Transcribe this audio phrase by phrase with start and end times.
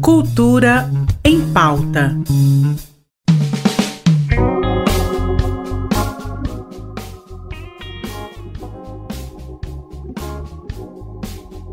[0.00, 0.90] Cultura
[1.22, 2.16] em pauta.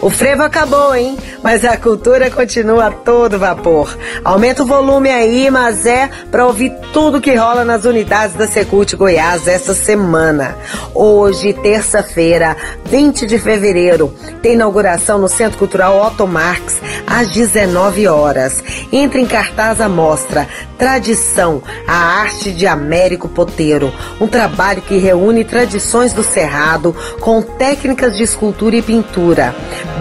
[0.00, 1.16] O frevo acabou, hein?
[1.42, 3.96] Mas a cultura continua a todo vapor.
[4.24, 8.94] Aumenta o volume aí, mas é para ouvir tudo que rola nas unidades da Secult
[8.94, 10.56] Goiás esta semana.
[10.94, 18.62] Hoje, terça-feira, 20 de fevereiro, tem inauguração no Centro Cultural Otto Marx às 19 horas.
[18.92, 20.48] Entra em cartaz a mostra
[20.78, 28.16] Tradição, a arte de Américo Poteiro, um trabalho que reúne tradições do Cerrado com técnicas
[28.16, 29.54] de escultura e pintura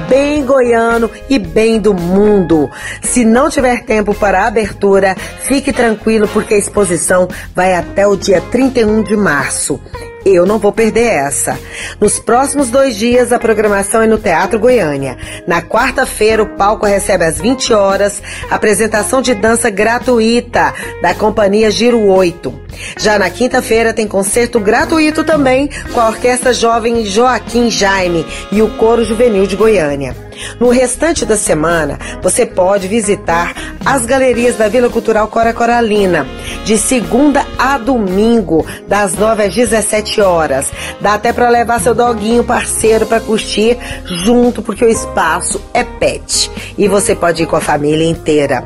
[0.08, 2.70] bem goiano e bem do mundo.
[3.02, 8.16] Se não tiver tempo para a abertura, fique tranquilo porque a exposição vai até o
[8.16, 9.80] dia 31 de março.
[10.26, 11.58] Eu não vou perder essa.
[12.02, 15.16] Nos próximos dois dias, a programação é no Teatro Goiânia.
[15.46, 20.65] Na quarta-feira, o palco recebe às 20 horas apresentação de dança gratuita
[21.02, 22.54] da companhia Giro 8.
[22.98, 28.70] Já na quinta-feira, tem concerto gratuito também com a Orquestra Jovem Joaquim Jaime e o
[28.78, 30.16] Coro Juvenil de Goiânia.
[30.60, 33.54] No restante da semana, você pode visitar
[33.86, 36.28] as galerias da Vila Cultural Cora Coralina,
[36.66, 40.72] de segunda a domingo, das 9 às 17 horas.
[41.00, 46.52] Dá até para levar seu doguinho parceiro para curtir junto, porque o espaço é pet.
[46.78, 48.66] E você pode ir com a família inteira.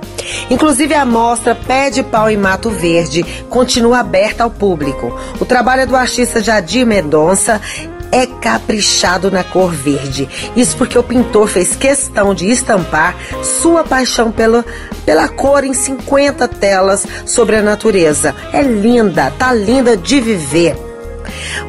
[0.49, 5.13] Inclusive a mostra Pé de Pau em Mato Verde continua aberta ao público.
[5.39, 7.61] O trabalho é do artista Jadir Mendonça
[8.11, 10.27] é caprichado na cor verde.
[10.55, 14.65] Isso porque o pintor fez questão de estampar sua paixão pela,
[15.05, 18.35] pela cor em 50 telas sobre a natureza.
[18.51, 20.88] É linda, tá linda de viver.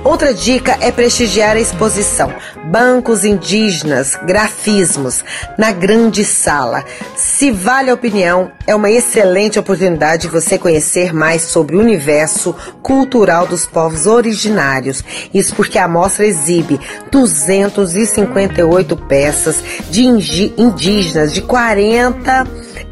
[0.05, 2.33] Outra dica é prestigiar a exposição
[2.65, 5.25] Bancos Indígenas, Grafismos,
[5.59, 6.85] na Grande Sala.
[7.17, 12.55] Se vale a opinião, é uma excelente oportunidade de você conhecer mais sobre o universo
[12.83, 15.03] cultural dos povos originários.
[15.35, 16.81] Isso porque a mostra exibe
[17.11, 22.47] 258 peças de indígenas de 40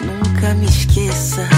[0.00, 1.57] nunca me esqueça